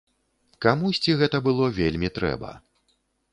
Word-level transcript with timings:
Камусьці 0.65 1.15
гэта 1.19 1.41
было 1.49 1.69
вельмі 1.81 2.09
трэба. 2.17 2.51